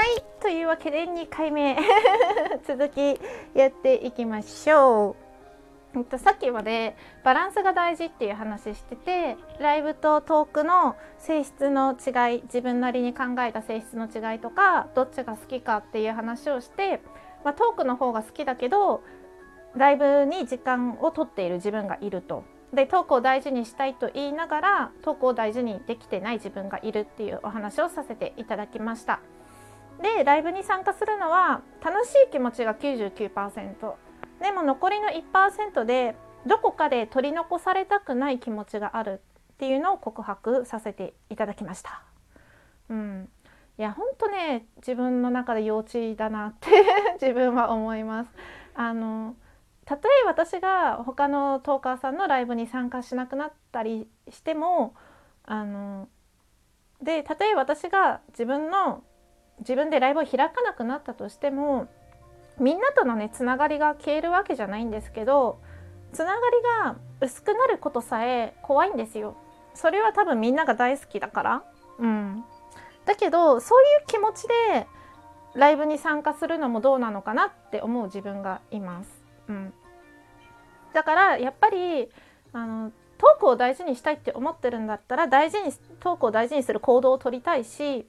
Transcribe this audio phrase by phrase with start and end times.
[0.00, 1.76] はいというわけで2回目
[2.66, 3.20] 続き
[3.52, 5.10] やっていきましょ
[5.94, 5.98] う。
[5.98, 17.02] えっと、さっきまでバランスが大事っていう話しててライブとトークの性質の違い自分なりに考えた性質の違いとかどっちが好きかっていう話をして、
[17.44, 19.02] まあ、トークの方が好きだけど
[19.76, 22.44] ライブに時間を取っている自分がいると。
[22.72, 29.20] でトークを大事にしたいと言いながらトークを大事にできてない自分がいるっていうお話をさせていただきました。
[30.02, 33.94] でライブに参加するのは楽しい気持ちが99%
[34.40, 36.16] でも残りの1%で
[36.46, 39.20] どこかで取り残されたくない気持ちがある
[39.52, 42.02] っていうのを告白させていただきました。
[42.88, 43.28] うん、
[43.78, 46.70] いや本当ね自分の中で幼稚だなって
[47.20, 48.30] 自分は思います。
[48.74, 49.36] あの
[49.84, 54.94] たとえ私が他のトーカーさんのライブに参加しなくなったりしても
[55.44, 56.08] あの
[57.02, 59.02] でたとえ私が自分の
[59.60, 61.88] 自分でライブを開かなくなったとしても
[62.58, 65.58] みんなとのねつながりが消えるわけじゃないんですけど
[66.12, 69.36] つながりが薄くなることさえ怖いんですよ。
[69.74, 71.62] それは多分みんなが大好きだから。
[71.98, 72.44] うん、
[73.06, 74.86] だけどそういう気持ちで
[75.54, 79.10] ライブに参加するのもどうなのかなって思う自分がいます。
[79.48, 79.72] うん、
[80.92, 82.08] だからやっぱり
[82.52, 88.06] あのトークを大事にしたいって思ってるんだったら大事にトークを大事にする行動をとりたいし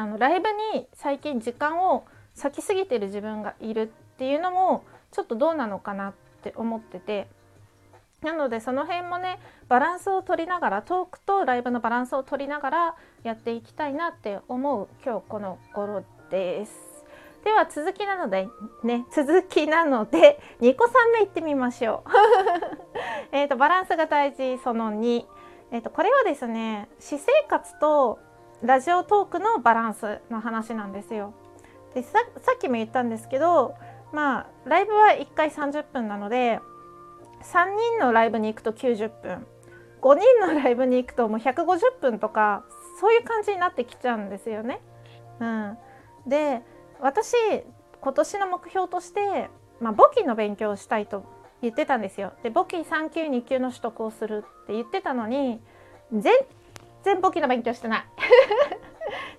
[0.00, 2.04] あのライブに最近時間を
[2.36, 7.28] 割きすぎてる自分がいるっていうのもちょっとどうなのかなって思ってて
[8.22, 16.72] なのでその辺もねバランスを取りながらトークとライブのバランスを取りながらやっていきたいなって思う今日この頃です。
[17.44, 18.48] では続きなので
[18.82, 22.10] ね続きなので2個3目いってみましょう。
[23.36, 25.26] えとバランスが大事その2、
[25.70, 28.18] えーとこれはですね私生活と
[28.64, 31.34] ラジオトークのバランスの話なんですよ。
[31.94, 32.18] でさ
[32.54, 33.74] っきも言ったんですけど
[34.12, 36.60] まあライブは1回30分なので
[37.42, 37.66] 3
[37.98, 39.46] 人のライブに行くと90分
[40.00, 42.64] 5人のライブに行くともう150分とか
[43.00, 44.80] そういう感じになってきちゃうんですよね。
[45.40, 45.78] うん、
[46.26, 46.62] で
[47.00, 47.34] 私
[48.00, 49.50] 今年の目標として、
[49.80, 51.24] まあ、簿記の勉強をしたいと
[51.60, 52.32] 言ってたんですよ。
[52.42, 55.60] で簿記3級2級の取得をするって言ってたのに
[56.12, 56.32] 全
[57.04, 58.04] 然簿記の勉強してない。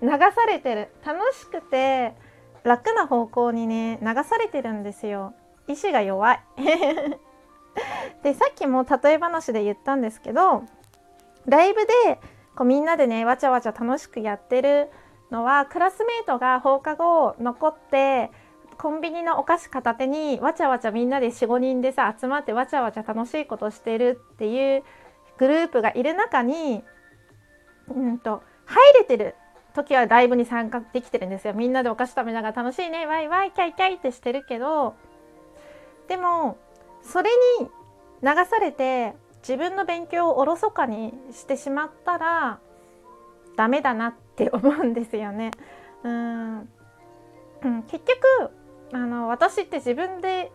[0.02, 0.88] 流されてる。
[1.04, 2.14] 楽しくて
[2.62, 5.34] 楽な方向にね流されてるんですよ。
[5.68, 6.40] 意志が弱い。
[8.22, 10.64] でさっきも例え話で言ったんですけど
[11.46, 11.92] ライブで
[12.56, 14.90] こうみんなでねわちゃわちゃ楽しくやってる
[15.30, 18.30] のはクラスメートが放課後残って
[18.78, 24.84] コンビニのお菓子片手にわちゃわちゃみんなで45人でさ集まってわちゃわちゃ楽しいことしてるっていう
[25.38, 26.82] グループがいる中に
[27.94, 29.34] うんと入れてる
[29.74, 34.94] 時はライブに参加できてるんですよみんなでお菓子食べながら楽しいねワイワイキャイキャイってしてるけど
[36.08, 36.58] でも
[37.02, 37.30] それ
[37.60, 37.68] に
[38.22, 39.14] 流されて
[39.46, 42.58] 自分の勉強をおろそかにしてしまったら
[43.56, 45.50] ダメだなって思うんですよね。
[46.02, 48.50] うん、うん、結局
[48.92, 50.52] あの私って自分で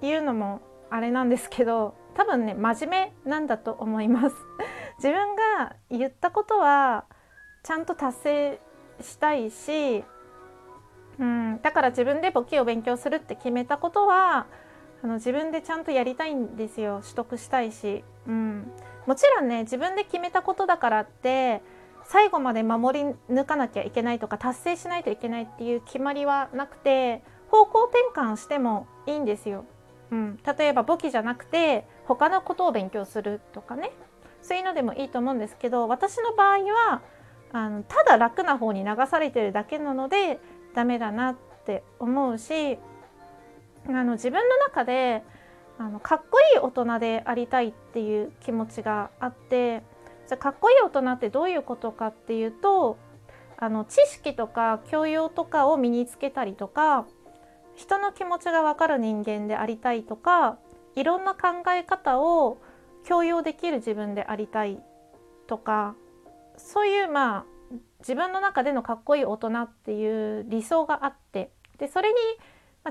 [0.00, 0.60] 言うのも
[0.90, 4.36] あれなんですけど多分ね真面目なんだと思います。
[5.02, 7.06] 自分が言ったことは
[7.64, 8.60] ちゃんと達成
[9.00, 10.04] したいし、
[11.18, 14.46] うん、だから自分で簿記を勉強するって決めたことは
[15.02, 17.00] あの自分でちゃんとやりたいんですよ。
[17.02, 18.70] 取得したいし、うん、
[19.06, 21.62] もちろんね自分で決めたことだからって
[22.04, 29.64] 最後まで守り抜かなきゃいけないとか達成しないといけないっていう決まりはなくて方向転換してもいいんですよ。
[30.12, 33.90] うん、例えば簿記じゃなくて他のことを勉強するとかね。
[34.42, 37.02] そういうのでもいいと思うんですけど私の場合は
[37.52, 40.40] あのただ楽な方に流されてるだけなので
[40.74, 41.36] ダメだなっ
[41.66, 42.78] て思うし
[43.88, 45.22] あの自分の中で
[45.78, 49.82] あのかっこいい大人でありたいっていう気持ちがあって
[50.28, 52.98] じゃかっこいい大人ってどういうことかっていうと
[53.56, 57.06] あの知識とか教養とかを身につけたりとか
[57.76, 60.58] 人の気持ちが分かる人間でありたいとか
[60.94, 62.58] いろんな考え方を
[63.04, 64.80] 強要できる自分でありたい
[65.46, 65.94] とか
[66.56, 67.44] そういうまあ
[68.00, 72.16] 自分の中でのかっこいい大人っていう理想があってでそれに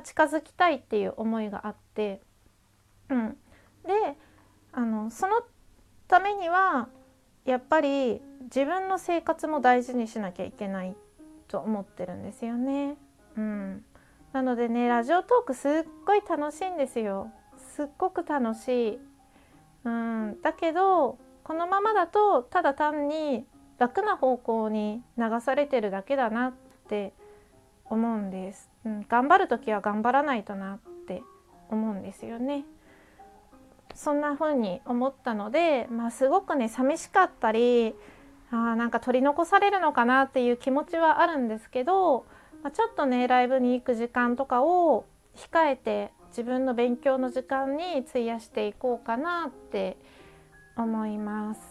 [0.03, 2.21] 近づきたいっていう思いがあって、
[3.09, 3.29] うん、
[3.85, 4.17] で
[4.71, 5.41] あのその
[6.07, 6.87] ためには
[7.45, 10.95] やっぱり自分の生活も大事にしなきゃいけない
[11.47, 12.95] と思ってるんですよね。
[13.37, 13.83] うん、
[14.31, 15.71] なのでねラジオトークすっ
[16.05, 17.31] ごい楽しいんですよ。
[17.75, 19.10] すっごく楽しい。
[19.83, 23.45] うん、だけどこのままだとただ単に
[23.77, 26.53] 楽な方向に流されてるだけだなっ
[26.87, 27.13] て
[27.85, 31.23] 思うんです、うん、頑張る時は頑張らないとなって
[31.69, 32.65] 思うんですよね。
[33.95, 37.93] そんな風に思ったので、まあ、すごくね寂しかったり
[38.51, 42.25] あなんか取り残されるのかなっていう気持ちはあるんですけど、
[42.63, 45.05] まあ、ちょっとねライブに行く時間とかを
[45.35, 49.97] 控えて自分の勉強の時間に費やしていこうかなって
[50.75, 51.61] 思います。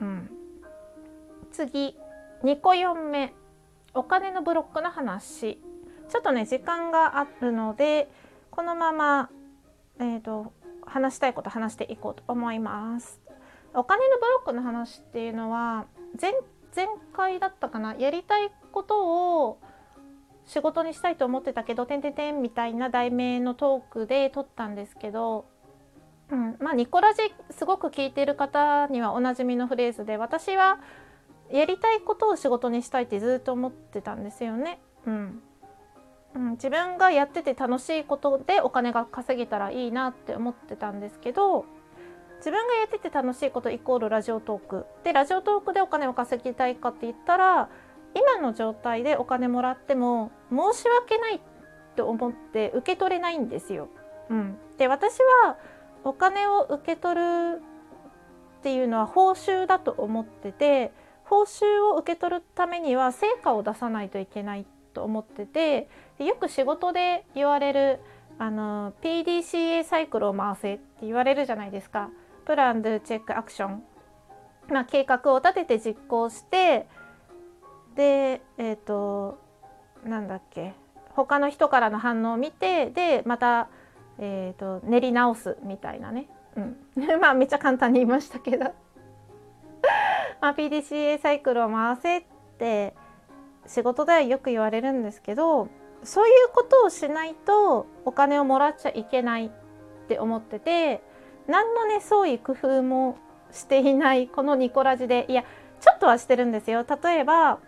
[0.00, 0.30] うん、
[1.50, 1.96] 次
[2.42, 3.34] 2個4目
[3.94, 5.60] お金のブロックの話
[6.08, 8.08] ちょっとね時間があるので
[8.50, 9.30] このまま、
[9.98, 10.52] えーと
[10.88, 13.20] 話したいこと話していこうと思います。
[13.74, 15.86] お金のブロックの話っていうのは
[16.20, 16.32] 前
[16.74, 19.60] 前回だったかなやりたいことを
[20.48, 25.44] 仕事にしたいと思ってたけど「てんてんてん」みたいな題名のトークで撮ったんですけど、
[26.30, 30.80] うん、まあニコラジすごく聞いてる方にはおなじみのフレーズで私は
[31.50, 34.80] やりたいことを仕事にしたいってずっと思ってたんですよね。
[35.06, 35.42] うん
[36.34, 41.64] うん、自分がやってて楽しいことでお金が稼げたらいいなって思ってたんですけど
[42.38, 47.68] 自分がやってて楽しいことイコールラジオトークでラジオトークでお金を稼ぎたいかって言ったら
[48.18, 51.40] 今の状態でお金もらっても申し訳ないっ
[51.94, 53.88] て思って受け取れないんですよ。
[54.30, 55.56] うん、で私は
[56.04, 57.62] お金を受け取る
[58.58, 60.92] っていうのは報酬だと思ってて
[61.24, 65.88] 報酬を受け取るためには成果を出さないといけないと思ってて
[66.18, 68.00] よく仕事で言われる
[68.38, 72.10] あの PDCA サイクルを回せって言われるじゃないですか。
[72.44, 73.82] プランドゥチェックアクション、
[74.68, 76.88] まあ、計画を立てて実行して
[77.98, 79.40] でえっ、ー、と
[80.04, 80.72] なんだっけ
[81.16, 83.68] 他の人からの反応を見てでまた、
[84.20, 86.76] えーと、練り直すみたいなね、うん、
[87.20, 88.66] まあめっちゃ簡単に言いましたけど。
[90.40, 92.24] まあ PDCA サイクルを回せっ
[92.58, 92.94] て
[93.66, 95.66] 仕事ではよく言われるんですけど
[96.04, 99.50] そういうことをしないとお金をもらっちゃいけないっ
[100.06, 101.02] て思ってて
[101.48, 103.16] 何のね創意工夫も
[103.50, 105.26] していないこのニコラジで。
[105.28, 105.42] いや
[105.80, 106.84] ちょっとはしてるんですよ。
[107.02, 107.60] 例えば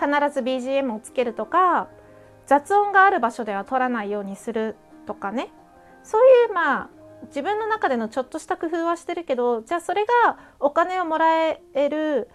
[0.00, 1.88] 必ず BGM をつけるとか
[2.46, 4.76] 雑音がある場所では取らないようにする
[5.06, 5.52] とかね
[6.02, 6.90] そういうまあ
[7.26, 12.28] 自分の中でのちょっとした工夫はしてるけどじゃあそれがお金をもらえる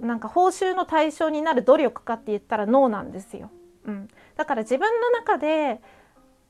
[0.00, 3.50] なんか報酬の対象になる努力かって言ったらノーなんですよ。
[3.84, 5.80] うん、だから自分の中で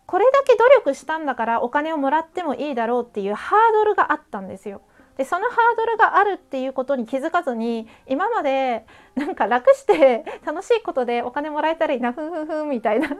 [0.07, 4.83] これだけ努力したんだからお金をもらってもいいだろうっていうハードルがあったんですよ。
[5.19, 8.87] でそのハードルがあるっていうことに気づかずに今まで
[9.17, 13.11] なんか楽して 楽しいことでお金もらえたらいいなふんふんふんみたいな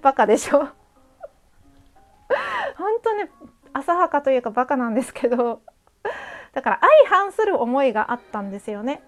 [0.00, 0.60] バカでしょ
[2.76, 3.30] 本当ね
[3.74, 5.60] 浅はかというかバカなんですけど
[6.52, 9.02] だから相反する思いがあったんですよね。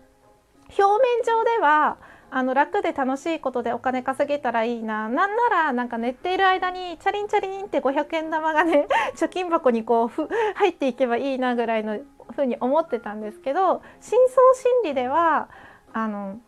[0.78, 1.96] 表面上では
[2.32, 5.08] あの楽で楽しいことでお金稼げたらいいな。
[5.08, 8.86] なんならなんか寝ている間にチャリンチャリンって500円玉がね
[9.16, 11.98] 貯金箱にこうふ入っていけばいいなぐらいの
[12.34, 15.48] ふうに思ってたんですけど深層心理では
[15.92, 16.38] あの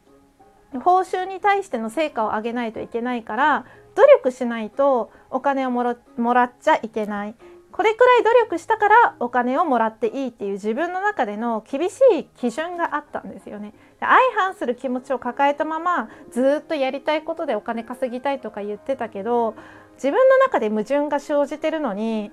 [0.80, 3.64] 報酬に対しての成果を上げないといけないから
[3.94, 7.34] 努力しないとお金をもらっちゃいけない。
[7.72, 13.72] これくらい努力したからお金をもらっていいっていう自分の中での厳しい基準があったんですよね。
[14.00, 19.54] 相反する気持ちを抱えたままずっとやりたいことでお金稼ぎたいとか言ってたけど
[19.94, 22.30] 自分の中で矛盾が生じてるのに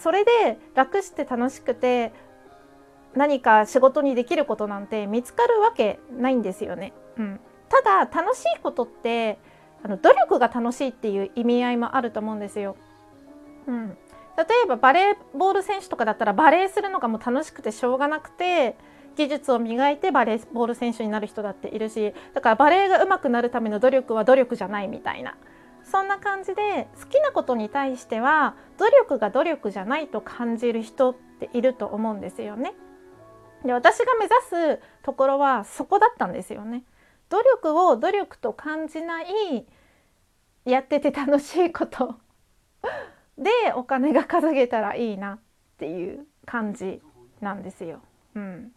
[0.00, 2.12] それで楽して楽しくて
[3.14, 6.92] 何か仕事にできることなんて見つかるわけないんですよね。
[7.16, 9.38] うん、ただ楽しいことって
[9.82, 12.76] あの努力が楽しいっていう意味合いもあると思うんですよ。
[13.66, 13.98] うん、
[14.38, 18.76] 例えばバレーボール選手とかだったらバレーするのがもう楽しくてしょうがなくて
[19.16, 25.36] 技術を磨いてバレーボール選手になる人だっているしだからバレーが上手くなるための努力は努力じゃないみたいな
[25.82, 32.74] そんな感じで好きなことに対しては努力が努力じゃないと感じる人っていると思うんですよね。
[33.64, 36.84] で私が目指すところはそこだったんですよね。
[37.28, 39.66] 努力を努力と感じない
[40.64, 42.16] やってて楽しいこと
[43.38, 45.38] でお金が稼げたらいいなっ
[45.78, 47.00] ていう感じ
[47.40, 48.00] なんですよ。
[48.34, 48.72] うん、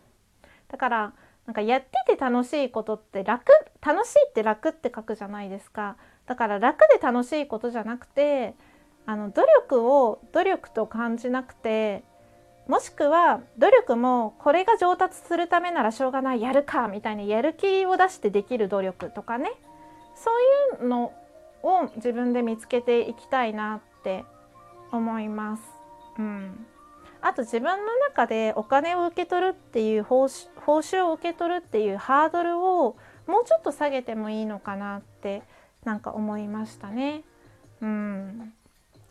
[0.67, 1.13] だから
[1.45, 3.45] なんかやってて楽しいことって楽
[3.81, 5.97] 楽しいって楽って書くじゃないですか。
[6.27, 8.55] だから楽で楽しいことじゃなくて
[9.05, 12.03] あの努力を努力と感じなくて
[12.67, 19.51] もしくは努力もこれが上達するためならしょうがないやるかみたいなやる気を出してできる努力とかね
[20.15, 20.31] そ
[20.79, 21.11] ういうの
[21.63, 24.23] を自分で見つけていきたいなって
[24.91, 25.63] 思います。
[26.17, 26.65] うん、
[27.21, 35.43] あと自分の中でお金を受け取るっていう報酬を受け取るっていうハードルをもうちょっと下げてもいいのかなって
[35.83, 37.23] なんか思いましたね。
[37.81, 38.53] うん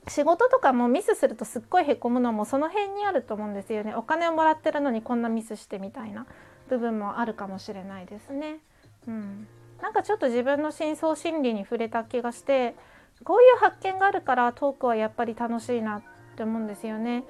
[0.08, 6.26] 仕事とかもミスするとすっごいへこむのもその辺にあると思うんですよねお金をもらってるのにこんなミスしてみたいな
[6.68, 8.58] 部分もあるかもしれないですね。
[9.06, 9.46] うん、
[9.82, 12.76] なんかちょっと自分の深層心理に触れた気がして
[13.24, 16.02] こういう発見があるからトークはやっぱり楽しいなっ
[16.36, 17.24] て思うんですよね。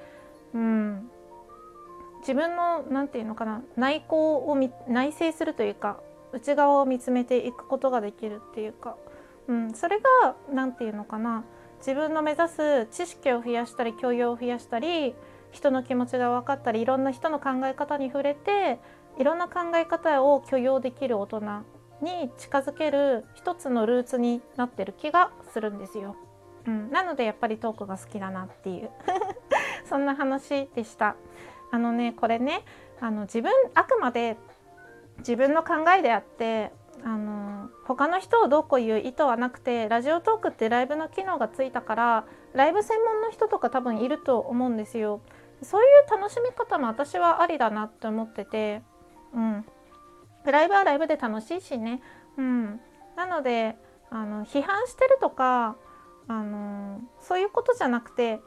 [0.55, 1.11] うん、
[2.21, 4.57] 自分の何て言うのかな内向を
[4.89, 6.01] 内省するというか
[6.33, 8.97] 内側を見つめていくことができるっていうか、
[9.49, 11.45] うん、それが何て言うのかな
[11.79, 15.15] 自分の目指す知識を増やしたり教養を増やしたり
[15.51, 18.79] 人の気持ちが分かったりいろんな人の考え方に触れて
[19.19, 21.41] いろんな考え方を許容できる大人
[22.03, 26.17] に近づける一つのルーツになってる気がするんですよ。
[26.67, 28.91] うん、なのでやっぱりトークが好きだなっていう
[29.89, 31.17] そんな話でした。
[31.71, 32.65] あのねこれね
[33.01, 34.37] あの自分あくまで
[35.19, 36.73] 自分の考えであって
[37.05, 45.21] あの他の人をどうこういう意図はなくてラジオトークってライブの機能がついたからライブ専門の人とか多分いると思うんですよ。
[45.63, 48.83] そういう楽しみ方も私はありだなって思ってて、
[49.35, 49.65] うん、
[50.45, 52.01] ライブはライブで楽しいしね、
[52.39, 52.81] うん、
[53.15, 53.77] なので
[54.11, 55.77] あの批判してるとか
[56.29, 58.41] あのそういうことじゃなくて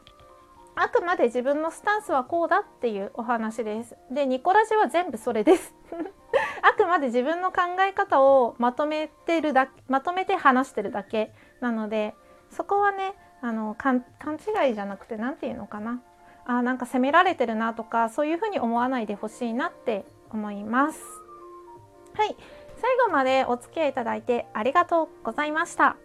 [0.76, 3.96] あくまで自分のスタンスはこうだっていうお話です。
[4.12, 5.76] でニコラジは全部それです
[6.64, 12.16] あくまで自分の考え方をまとめてるだまとめて話してるだけなので
[12.50, 16.02] そこはねあの勘違いじゃなくて何て言うのかな
[16.46, 21.04] あなんか責められてるなとかそういうふうに思わないでほしいなって思います。
[22.16, 22.36] はい
[22.84, 25.96] 最後までお付き合いいただいてありがとうございました。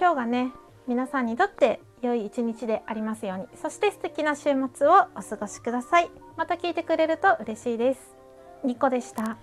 [0.00, 0.52] 今日がね
[0.88, 3.46] 皆さんにとって良い一日でありますように。
[3.54, 6.10] そして素敵な週末をお過ごしください。
[6.36, 8.00] また聞いてくれると嬉しいです。
[8.64, 9.36] ニコでした。